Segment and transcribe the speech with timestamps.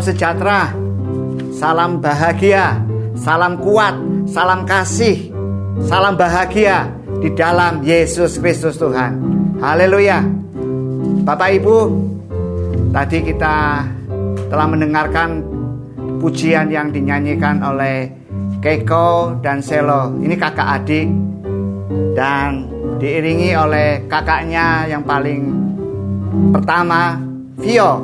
[0.00, 0.72] Sejahtera,
[1.52, 2.80] salam bahagia,
[3.20, 3.92] salam kuat,
[4.24, 5.28] salam kasih,
[5.84, 6.88] salam bahagia
[7.20, 9.20] di dalam Yesus Kristus Tuhan.
[9.60, 10.24] Haleluya.
[11.20, 11.78] Bapak Ibu,
[12.96, 13.84] tadi kita
[14.48, 15.44] telah mendengarkan
[16.16, 18.08] pujian yang dinyanyikan oleh
[18.64, 20.16] Keiko dan Selo.
[20.16, 21.08] Ini kakak adik
[22.16, 25.48] dan diiringi oleh kakaknya yang paling
[26.52, 27.20] pertama
[27.60, 28.00] Vio.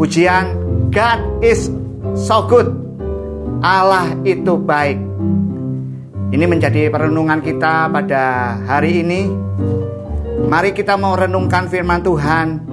[0.00, 0.59] Pujian
[0.90, 1.70] God is
[2.18, 2.66] so good.
[3.62, 4.98] Allah itu baik.
[6.34, 9.30] Ini menjadi perenungan kita pada hari ini.
[10.50, 12.66] Mari kita mau renungkan firman Tuhan.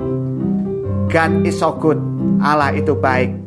[1.14, 2.02] God is so good.
[2.41, 3.38] Allah itu baik.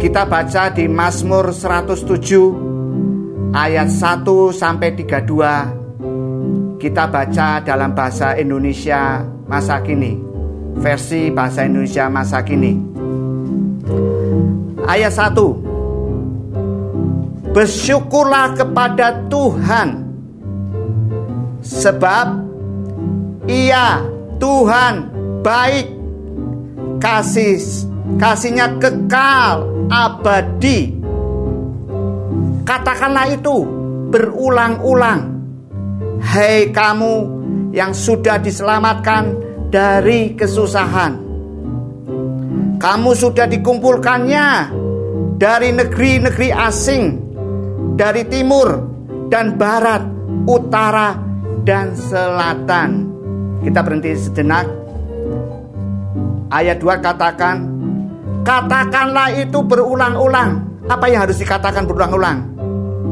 [0.00, 6.80] Kita baca di Mazmur 107 ayat 1 sampai 32.
[6.80, 10.16] Kita baca dalam bahasa Indonesia masa kini
[10.80, 12.99] versi bahasa Indonesia masa kini.
[14.86, 15.34] Ayat 1.
[17.50, 20.06] Bersyukurlah kepada Tuhan
[21.60, 22.26] sebab
[23.50, 24.06] Ia
[24.38, 24.94] Tuhan
[25.42, 25.86] baik
[27.02, 27.58] kasih
[28.16, 30.94] kasihnya kekal abadi.
[32.62, 33.66] Katakanlah itu
[34.14, 35.42] berulang-ulang.
[36.20, 37.14] Hei kamu
[37.74, 39.34] yang sudah diselamatkan
[39.72, 41.29] dari kesusahan.
[42.80, 44.48] Kamu sudah dikumpulkannya
[45.36, 47.20] dari negeri-negeri asing,
[47.92, 48.72] dari timur
[49.28, 50.00] dan barat,
[50.48, 51.12] utara
[51.60, 53.04] dan selatan.
[53.60, 54.64] Kita berhenti sejenak.
[56.48, 57.68] Ayat 2 katakan,
[58.48, 60.80] katakanlah itu berulang-ulang.
[60.88, 62.48] Apa yang harus dikatakan berulang-ulang?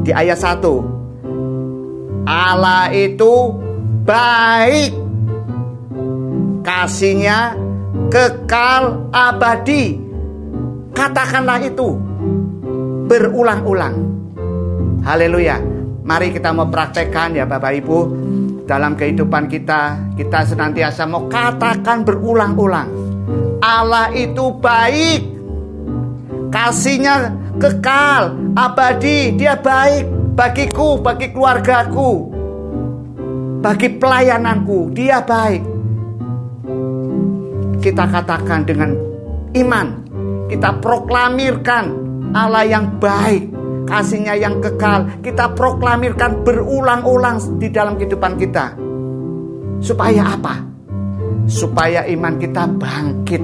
[0.00, 2.24] Di ayat 1.
[2.24, 3.52] Allah itu
[4.08, 4.96] baik
[6.64, 7.67] kasihnya
[8.08, 10.00] kekal abadi.
[10.96, 11.94] Katakanlah itu
[13.06, 13.94] berulang-ulang.
[15.06, 15.62] Haleluya.
[16.02, 17.98] Mari kita mau praktekkan ya Bapak Ibu
[18.64, 20.12] dalam kehidupan kita.
[20.16, 22.88] Kita senantiasa mau katakan berulang-ulang.
[23.62, 25.38] Allah itu baik.
[26.48, 27.28] Kasihnya
[27.60, 29.36] kekal, abadi.
[29.36, 32.12] Dia baik bagiku, bagi keluargaku,
[33.60, 34.88] bagi pelayananku.
[34.96, 35.77] Dia baik
[37.78, 38.90] kita katakan dengan
[39.54, 39.86] iman.
[40.48, 41.84] Kita proklamirkan
[42.32, 43.52] Allah yang baik,
[43.86, 45.06] kasihnya yang kekal.
[45.20, 48.74] Kita proklamirkan berulang-ulang di dalam kehidupan kita.
[49.78, 50.54] Supaya apa?
[51.46, 53.42] Supaya iman kita bangkit.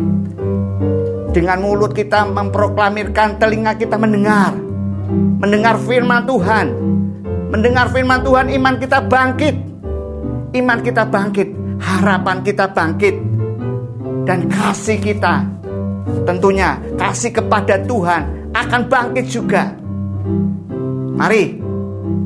[1.35, 4.55] Dengan mulut kita memproklamirkan, telinga kita mendengar.
[5.43, 6.67] Mendengar firman Tuhan.
[7.53, 9.57] Mendengar firman Tuhan, iman kita bangkit.
[10.55, 11.49] Iman kita bangkit,
[11.83, 13.34] harapan kita bangkit
[14.25, 15.45] dan kasih kita
[16.25, 19.73] tentunya kasih kepada Tuhan akan bangkit juga.
[21.15, 21.61] Mari,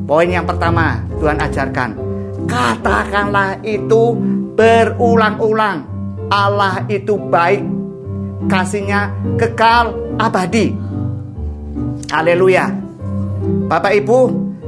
[0.07, 1.89] poin yang pertama Tuhan ajarkan,
[2.49, 4.17] katakanlah itu
[4.55, 5.85] berulang-ulang.
[6.29, 7.65] Allah itu baik,
[8.49, 10.73] kasihnya kekal abadi.
[12.09, 12.69] Haleluya.
[13.69, 14.19] Bapak Ibu,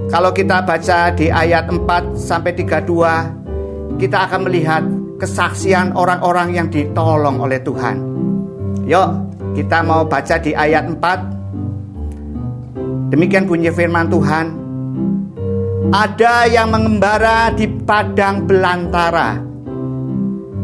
[0.09, 4.83] kalau kita baca di ayat 4 sampai 32, kita akan melihat
[5.21, 8.01] kesaksian orang-orang yang ditolong oleh Tuhan.
[8.89, 9.09] Yuk,
[9.53, 13.13] kita mau baca di ayat 4.
[13.13, 14.57] Demikian bunyi firman Tuhan.
[15.93, 19.37] Ada yang mengembara di padang belantara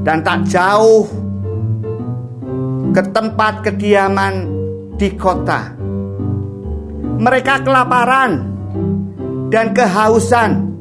[0.02, 1.06] dan tak jauh
[2.96, 4.34] ke tempat kediaman
[4.96, 5.76] di kota.
[7.22, 8.32] Mereka kelaparan
[9.52, 10.72] dan kehausan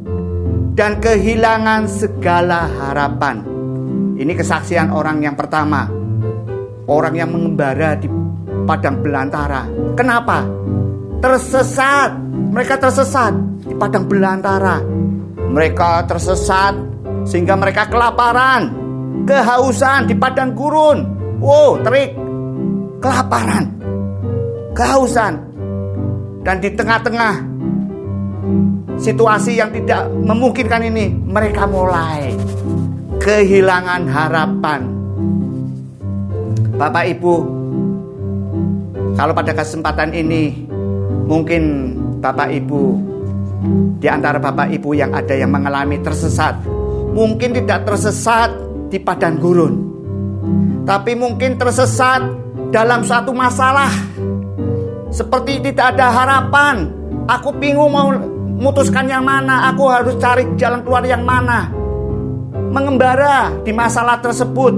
[0.79, 3.56] dan kehilangan segala harapan.
[4.16, 5.84] Ini kesaksian orang yang pertama.
[6.88, 8.08] Orang yang mengembara di
[8.64, 9.68] padang belantara.
[9.92, 10.40] Kenapa?
[11.20, 12.16] Tersesat.
[12.56, 13.36] Mereka tersesat
[13.68, 14.80] di padang belantara.
[15.36, 16.72] Mereka tersesat
[17.28, 18.72] sehingga mereka kelaparan,
[19.28, 20.98] kehausan di padang gurun.
[21.42, 22.16] Wow, terik.
[23.02, 23.64] Kelaparan,
[24.72, 25.34] kehausan.
[26.40, 27.34] Dan di tengah-tengah
[28.96, 32.32] situasi yang tidak memungkinkan ini, mereka mulai
[33.20, 34.80] kehilangan harapan.
[36.76, 37.34] Bapak Ibu,
[39.16, 40.68] kalau pada kesempatan ini
[41.24, 42.82] mungkin Bapak Ibu
[43.96, 46.60] di antara Bapak Ibu yang ada yang mengalami tersesat,
[47.16, 48.52] mungkin tidak tersesat
[48.92, 49.74] di padang gurun,
[50.84, 52.20] tapi mungkin tersesat
[52.69, 53.90] dalam suatu masalah
[55.08, 56.92] seperti tidak ada harapan.
[57.26, 61.85] Aku bingung mau memutuskan yang mana, aku harus cari jalan keluar yang mana
[62.70, 64.74] mengembara di masalah tersebut.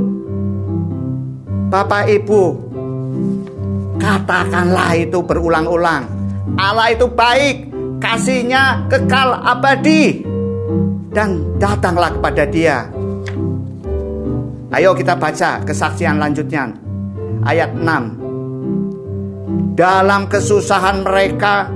[1.69, 2.43] Bapak Ibu,
[4.01, 6.09] katakanlah itu berulang-ulang.
[6.57, 7.69] Allah itu baik,
[8.01, 10.25] kasihnya kekal abadi.
[11.09, 12.87] Dan datanglah kepada dia.
[14.69, 16.69] Ayo kita baca kesaksian lanjutnya.
[17.45, 19.77] Ayat 6.
[19.77, 21.71] Dalam kesusahan mereka,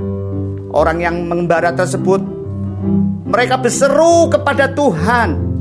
[0.72, 2.20] orang yang mengembara tersebut,
[3.28, 5.51] mereka berseru kepada Tuhan.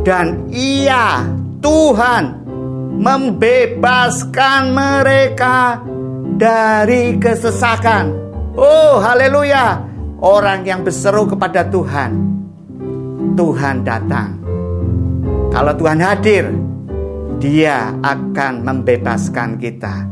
[0.00, 1.28] Dan ia,
[1.60, 2.24] Tuhan,
[2.96, 5.84] membebaskan mereka
[6.40, 8.04] dari kesesakan.
[8.56, 9.84] Oh, haleluya!
[10.20, 12.12] Orang yang berseru kepada Tuhan,
[13.36, 14.40] Tuhan datang.
[15.48, 16.48] Kalau Tuhan hadir,
[17.40, 20.04] Dia akan membebaskan kita.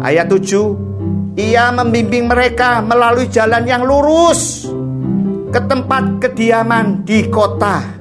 [0.00, 4.72] Ayat 7, Ia membimbing mereka melalui jalan yang lurus
[5.52, 7.97] ke tempat kediaman di kota.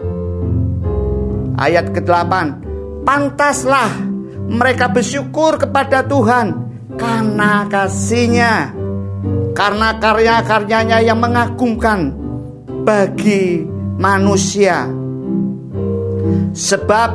[1.57, 2.33] Ayat ke-8,
[3.01, 3.89] pantaslah
[4.47, 6.53] mereka bersyukur kepada Tuhan
[6.95, 8.71] karena kasihnya
[9.57, 12.13] karena karya-karyanya yang mengagumkan
[12.85, 13.65] bagi
[13.97, 14.85] manusia.
[16.53, 17.09] Sebab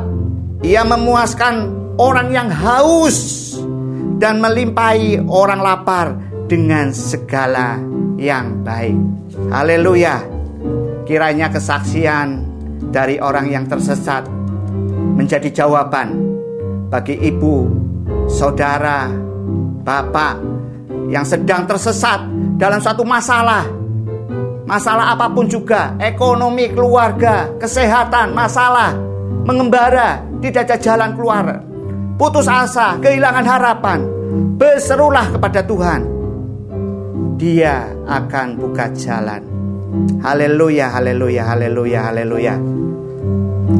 [0.59, 1.55] ia memuaskan
[1.95, 3.55] orang yang haus
[4.19, 6.19] dan melimpahi orang lapar
[6.51, 7.79] dengan segala
[8.19, 8.99] yang baik.
[9.51, 10.19] Haleluya.
[11.03, 12.52] Kiranya kesaksian
[12.89, 14.25] dari orang yang tersesat
[15.13, 16.33] menjadi jawaban
[16.89, 17.69] bagi ibu,
[18.27, 19.09] saudara,
[19.83, 20.35] bapak
[21.09, 22.25] yang sedang tersesat
[22.57, 23.65] dalam suatu masalah.
[24.63, 28.95] Masalah apa pun juga, ekonomi, keluarga, kesehatan, masalah,
[29.43, 31.45] mengembara, tidak ada jalan keluar.
[32.15, 33.99] Putus asa, kehilangan harapan.
[34.55, 36.01] Berserulah kepada Tuhan.
[37.35, 39.52] Dia akan buka jalan.
[39.93, 42.57] Haleluya, haleluya, haleluya, haleluya.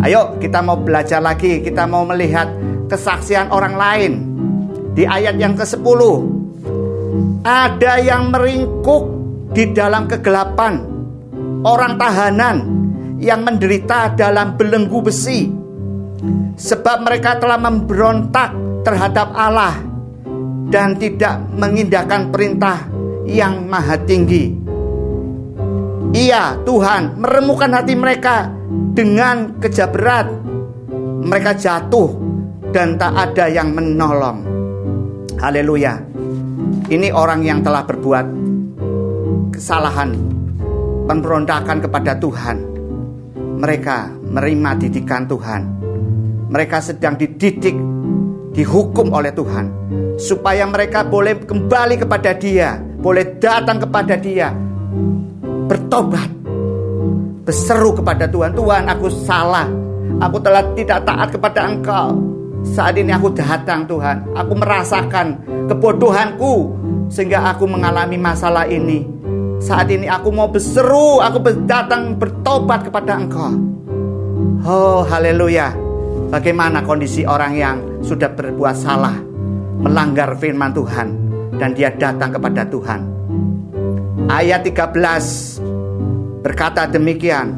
[0.05, 2.53] Ayo kita mau belajar lagi, kita mau melihat
[2.85, 4.13] kesaksian orang lain.
[4.93, 6.01] Di ayat yang ke-10.
[7.41, 9.03] Ada yang meringkuk
[9.57, 10.85] di dalam kegelapan.
[11.65, 12.57] Orang tahanan
[13.17, 15.49] yang menderita dalam belenggu besi.
[16.53, 18.53] Sebab mereka telah memberontak
[18.85, 19.81] terhadap Allah
[20.69, 22.85] dan tidak mengindahkan perintah
[23.25, 24.62] yang maha tinggi.
[26.13, 28.45] Iya, Tuhan meremukan hati mereka
[28.93, 30.29] dengan kerja berat
[31.25, 32.13] mereka jatuh
[32.69, 34.45] dan tak ada yang menolong.
[35.41, 35.97] Haleluya.
[36.85, 38.25] Ini orang yang telah berbuat
[39.55, 40.13] kesalahan,
[41.09, 42.57] pemberontakan kepada Tuhan.
[43.57, 45.61] Mereka menerima didikan Tuhan.
[46.51, 47.73] Mereka sedang dididik,
[48.53, 49.65] dihukum oleh Tuhan.
[50.19, 54.53] Supaya mereka boleh kembali kepada dia, boleh datang kepada dia,
[55.73, 56.29] bertobat
[57.49, 59.65] berseru kepada Tuhan, Tuhan aku salah,
[60.21, 62.13] aku telah tidak taat kepada Engkau.
[62.63, 66.77] Saat ini aku datang Tuhan, aku merasakan kebodohanku
[67.09, 69.03] sehingga aku mengalami masalah ini.
[69.59, 73.51] Saat ini aku mau berseru, aku datang bertobat kepada Engkau.
[74.63, 75.73] Oh, haleluya.
[76.31, 79.17] Bagaimana kondisi orang yang sudah berbuat salah,
[79.81, 81.07] melanggar firman Tuhan
[81.57, 83.22] dan dia datang kepada Tuhan.
[84.31, 87.55] Ayat 13 berkata demikian,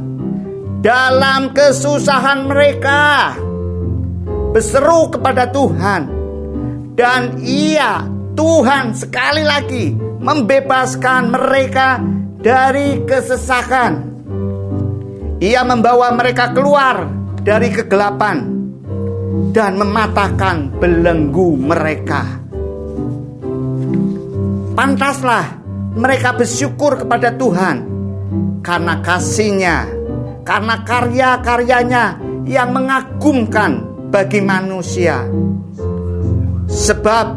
[0.86, 3.34] dalam kesusahan mereka
[4.54, 6.02] berseru kepada Tuhan
[6.94, 8.06] dan ia
[8.38, 12.02] Tuhan sekali lagi membebaskan mereka
[12.42, 13.94] dari kesesakan.
[15.42, 17.06] Ia membawa mereka keluar
[17.42, 18.38] dari kegelapan
[19.52, 22.46] dan mematahkan belenggu mereka.
[24.76, 25.65] Pantaslah
[25.96, 27.88] mereka bersyukur kepada Tuhan
[28.60, 29.88] karena kasihnya,
[30.44, 32.06] karena karya-karyanya
[32.44, 33.80] yang mengagumkan
[34.12, 35.24] bagi manusia.
[36.68, 37.28] Sebab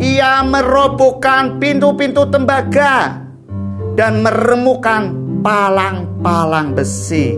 [0.00, 3.20] ia merobohkan pintu-pintu tembaga
[3.94, 5.12] dan meremukan
[5.44, 7.36] palang-palang besi.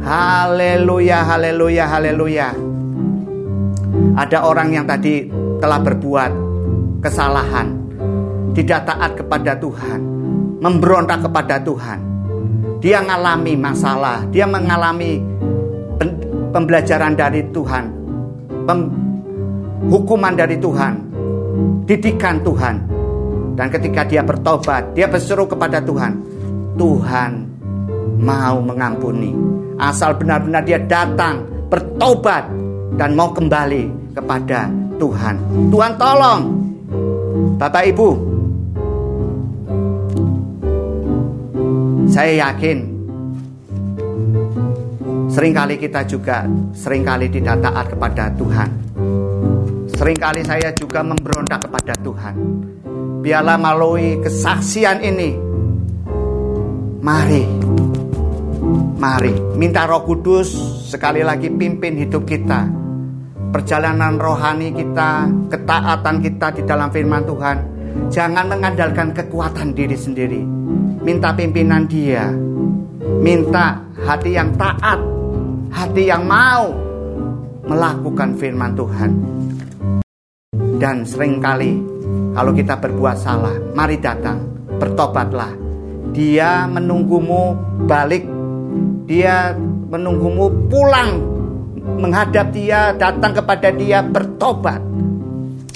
[0.00, 2.48] Haleluya, haleluya, haleluya.
[4.16, 5.28] Ada orang yang tadi
[5.60, 6.32] telah berbuat
[7.04, 7.79] kesalahan,
[8.54, 10.00] tidak taat kepada Tuhan,
[10.60, 11.98] memberontak kepada Tuhan.
[12.80, 15.20] Dia mengalami masalah, dia mengalami
[16.50, 17.84] pembelajaran dari Tuhan,
[19.86, 20.92] hukuman dari Tuhan,
[21.84, 22.76] didikan Tuhan.
[23.58, 26.16] Dan ketika dia bertobat, dia berseru kepada Tuhan.
[26.80, 27.30] Tuhan
[28.16, 29.36] mau mengampuni.
[29.76, 32.48] Asal benar-benar dia datang, bertobat,
[32.96, 35.36] dan mau kembali kepada Tuhan.
[35.68, 36.42] Tuhan tolong.
[37.60, 38.08] Bapak Ibu,
[42.10, 42.78] Saya yakin
[45.30, 46.42] sering kali kita juga
[46.74, 48.70] sering kali tidak taat kepada Tuhan.
[49.94, 52.34] Seringkali saya juga memberontak kepada Tuhan.
[53.20, 55.36] Biarlah melalui kesaksian ini,
[57.04, 57.46] mari,
[58.98, 60.50] mari minta Roh Kudus
[60.90, 62.66] sekali lagi pimpin hidup kita,
[63.54, 67.58] perjalanan rohani kita, ketaatan kita di dalam firman Tuhan.
[68.10, 70.59] Jangan mengandalkan kekuatan diri sendiri.
[71.10, 72.30] Minta pimpinan Dia.
[73.18, 74.94] Minta hati yang taat,
[75.74, 76.70] hati yang mau
[77.66, 79.10] melakukan firman Tuhan.
[80.78, 81.82] Dan sering kali
[82.30, 84.38] kalau kita berbuat salah, mari datang,
[84.78, 85.50] bertobatlah.
[86.14, 87.58] Dia menunggumu
[87.90, 88.22] balik,
[89.10, 89.50] dia
[89.90, 91.18] menunggumu pulang
[91.98, 94.78] menghadap dia, datang kepada dia, bertobat.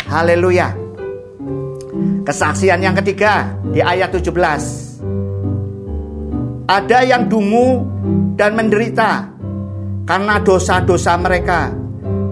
[0.07, 0.71] Haleluya.
[2.23, 4.84] Kesaksian yang ketiga di ayat 17.
[6.65, 7.85] Ada yang dungu
[8.41, 9.29] dan menderita
[10.09, 11.69] karena dosa-dosa mereka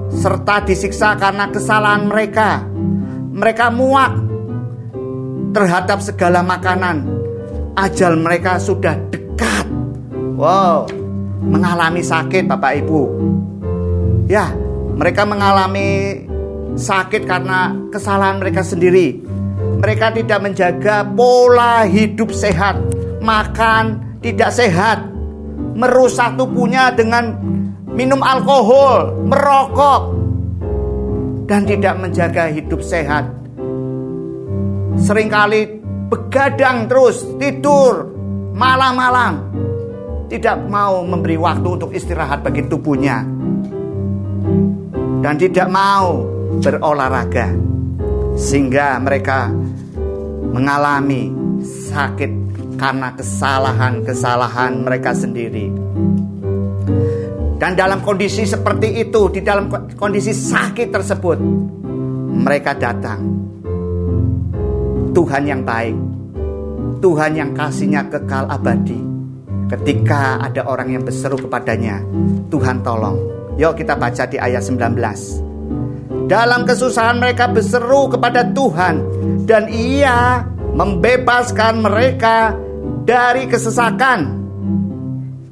[0.08, 2.64] serta disiksa karena kesalahan mereka.
[3.32, 4.12] Mereka muak
[5.52, 7.08] terhadap segala makanan.
[7.76, 9.68] Ajal mereka sudah dekat.
[10.36, 10.88] Wow,
[11.44, 13.02] mengalami sakit Bapak Ibu.
[14.32, 14.48] Ya,
[14.96, 16.20] mereka mengalami
[16.76, 19.20] sakit karena kesalahan mereka sendiri.
[19.80, 22.80] Mereka tidak menjaga pola hidup sehat,
[23.20, 25.02] makan tidak sehat,
[25.74, 27.36] merusak tubuhnya dengan
[27.90, 30.02] minum alkohol, merokok,
[31.50, 33.26] dan tidak menjaga hidup sehat.
[34.96, 38.14] Seringkali begadang terus, tidur
[38.54, 39.42] malam-malam,
[40.30, 43.26] tidak mau memberi waktu untuk istirahat bagi tubuhnya.
[45.22, 46.26] Dan tidak mau
[46.58, 47.54] berolahraga
[48.34, 49.54] sehingga mereka
[50.50, 51.30] mengalami
[51.62, 52.41] sakit
[52.82, 55.70] karena kesalahan-kesalahan mereka sendiri.
[57.62, 61.38] Dan dalam kondisi seperti itu, di dalam kondisi sakit tersebut,
[62.42, 63.22] mereka datang.
[65.14, 65.94] Tuhan yang baik,
[66.98, 68.98] Tuhan yang kasihnya kekal abadi.
[69.70, 72.02] Ketika ada orang yang berseru kepadanya,
[72.50, 76.26] Tuhan tolong, Yuk kita baca di ayat 19.
[76.26, 79.04] Dalam kesusahan mereka berseru kepada Tuhan
[79.44, 80.40] dan ia
[80.72, 82.56] membebaskan mereka
[83.02, 84.20] dari kesesakan.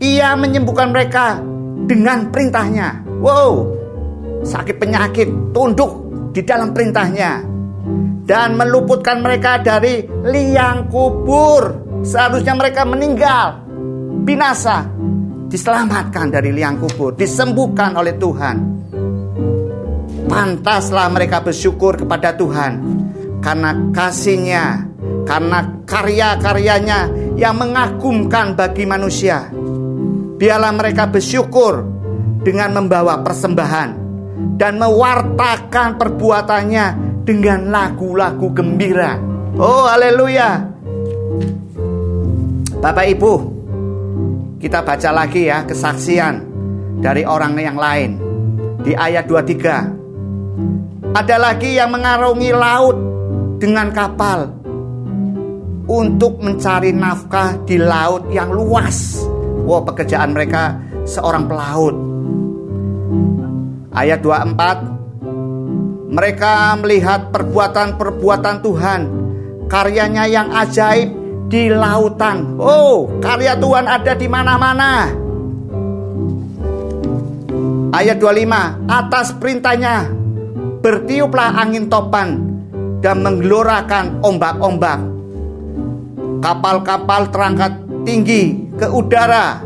[0.00, 1.38] Ia menyembuhkan mereka
[1.85, 3.04] dengan perintahnya.
[3.21, 3.69] Wow,
[4.40, 5.92] sakit penyakit tunduk
[6.33, 7.45] di dalam perintahnya.
[8.25, 11.90] Dan meluputkan mereka dari liang kubur.
[12.00, 13.61] Seharusnya mereka meninggal,
[14.25, 14.88] binasa
[15.50, 18.57] diselamatkan dari liang kubur, disembuhkan oleh Tuhan.
[20.30, 22.73] Pantaslah mereka bersyukur kepada Tuhan
[23.42, 24.87] karena kasihnya,
[25.26, 27.00] karena karya-karyanya
[27.39, 29.51] yang mengagumkan bagi manusia.
[30.41, 31.85] Biarlah mereka bersyukur
[32.41, 33.91] dengan membawa persembahan
[34.57, 36.87] dan mewartakan perbuatannya
[37.29, 39.21] dengan lagu-lagu gembira.
[39.61, 40.65] Oh, haleluya!
[42.81, 43.33] Bapak Ibu,
[44.57, 46.41] kita baca lagi ya kesaksian
[47.05, 48.17] dari orang yang lain.
[48.81, 51.13] Di ayat 23.
[51.13, 52.97] Ada lagi yang mengarungi laut
[53.61, 54.60] dengan kapal
[55.87, 59.23] untuk mencari nafkah di laut yang luas.
[59.65, 61.95] Wow, pekerjaan mereka seorang pelaut.
[63.95, 66.11] Ayat 24.
[66.11, 69.01] Mereka melihat perbuatan-perbuatan Tuhan,
[69.71, 71.15] karyanya yang ajaib
[71.47, 72.59] di lautan.
[72.59, 75.07] Oh, karya Tuhan ada di mana-mana.
[77.91, 80.07] Ayat 25, atas perintahnya
[80.81, 82.39] bertiuplah angin topan
[83.03, 85.20] dan menggelorakan ombak-ombak.
[86.40, 87.73] Kapal-kapal terangkat
[88.09, 89.61] tinggi ke udara,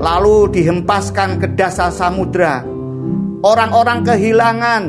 [0.00, 2.64] lalu dihempaskan ke dasar samudra.
[3.44, 4.82] Orang-orang kehilangan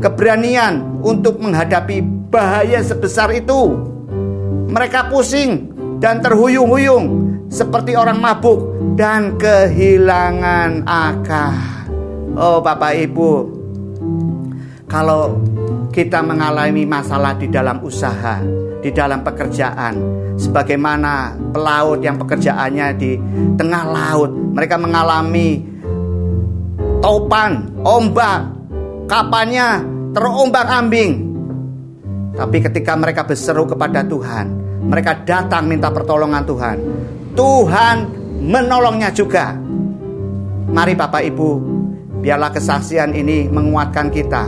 [0.00, 2.00] keberanian untuk menghadapi
[2.32, 3.76] bahaya sebesar itu.
[4.70, 5.68] Mereka pusing
[6.00, 8.64] dan terhuyung-huyung seperti orang mabuk
[8.96, 11.52] dan kehilangan akal.
[12.38, 13.32] Oh, Bapak Ibu,
[14.86, 15.36] kalau
[15.90, 18.38] kita mengalami masalah di dalam usaha,
[18.80, 19.94] di dalam pekerjaan,
[20.40, 23.16] sebagaimana pelaut yang pekerjaannya di
[23.60, 25.60] tengah laut, mereka mengalami
[27.04, 28.40] topan, ombak,
[29.04, 29.84] kapalnya
[30.16, 31.12] terombang-ambing.
[32.36, 34.46] Tapi ketika mereka berseru kepada Tuhan,
[34.88, 36.76] mereka datang minta pertolongan Tuhan.
[37.36, 37.96] Tuhan
[38.40, 39.52] menolongnya juga.
[40.70, 41.50] Mari Bapak Ibu,
[42.22, 44.44] biarlah kesaksian ini menguatkan kita.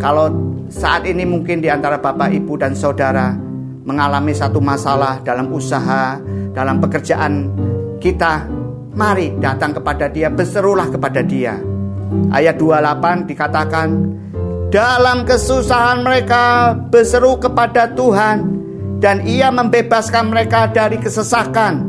[0.00, 0.32] Kalau
[0.72, 3.49] saat ini mungkin di antara Bapak Ibu dan Saudara
[3.84, 6.20] mengalami satu masalah dalam usaha,
[6.52, 7.48] dalam pekerjaan
[8.00, 8.46] kita,
[8.94, 11.56] mari datang kepada dia, berserulah kepada dia.
[12.34, 13.88] Ayat 28 dikatakan,
[14.70, 18.60] dalam kesusahan mereka berseru kepada Tuhan
[19.02, 21.88] dan ia membebaskan mereka dari kesesakan.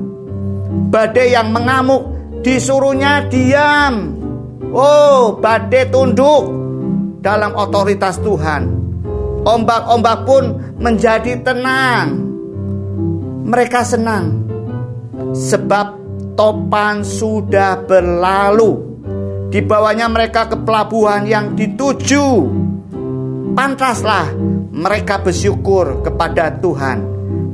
[0.89, 2.09] Badai yang mengamuk
[2.41, 4.17] disuruhnya diam.
[4.71, 6.49] Oh, badai tunduk
[7.21, 8.80] dalam otoritas Tuhan.
[9.41, 10.43] Ombak-ombak pun
[10.77, 12.29] menjadi tenang.
[13.41, 14.45] Mereka senang
[15.33, 15.97] sebab
[16.37, 18.93] topan sudah berlalu.
[19.49, 22.47] Dibawanya mereka ke pelabuhan yang dituju.
[23.51, 24.31] Pantaslah
[24.71, 27.03] mereka bersyukur kepada Tuhan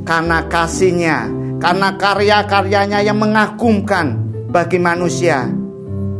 [0.06, 1.26] karena kasihnya,
[1.58, 4.14] karena karya-karyanya yang mengagumkan
[4.52, 5.48] bagi manusia.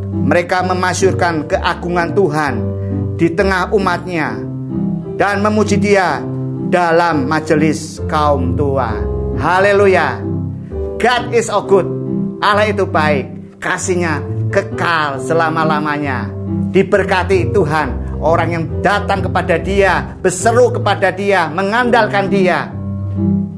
[0.09, 2.54] Mereka memasyurkan keagungan Tuhan
[3.20, 4.47] di tengah umatnya
[5.18, 6.22] dan memuji dia
[6.70, 8.94] dalam majelis kaum tua.
[9.35, 10.22] Haleluya.
[11.02, 11.87] God is all good.
[12.38, 13.59] Allah itu baik.
[13.59, 14.22] Kasihnya
[14.54, 16.31] kekal selama-lamanya.
[16.70, 22.70] Diberkati Tuhan orang yang datang kepada dia, berseru kepada dia, mengandalkan dia.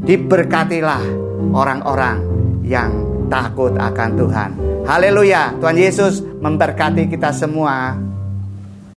[0.01, 1.05] Diberkatilah
[1.53, 2.25] orang-orang
[2.64, 2.90] yang
[3.29, 4.51] takut akan Tuhan.
[4.88, 5.61] Haleluya.
[5.61, 8.10] Tuhan Yesus memberkati kita semua.